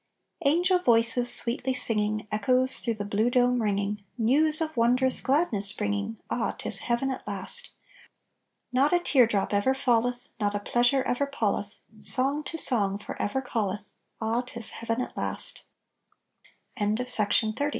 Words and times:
"Angel 0.45 0.79
voices 0.79 1.31
sweetly 1.31 1.75
singing, 1.75 2.27
Echoes 2.31 2.79
through 2.79 2.95
the 2.95 3.05
bine 3.05 3.29
dome 3.29 3.61
ringing, 3.61 4.03
News 4.17 4.59
of 4.59 4.75
wondrous 4.75 5.21
gladness 5.21 5.71
bringing, 5.73 6.17
Ah, 6.27 6.55
'tis 6.57 6.79
heaven 6.79 7.11
at 7.11 7.27
last! 7.27 7.69
"Not 8.73 8.93
a 8.93 8.99
tear 8.99 9.27
drop 9.27 9.53
ever 9.53 9.75
falleth, 9.75 10.29
Not 10.39 10.55
a 10.55 10.59
pleasure 10.59 11.03
ever 11.03 11.27
palleth, 11.27 11.81
Song 12.01 12.43
to 12.45 12.57
song 12.57 12.97
forever 12.97 13.43
calleth; 13.43 13.91
Ah, 14.19 14.41
'tis 14.41 14.71
heave 14.71 15.07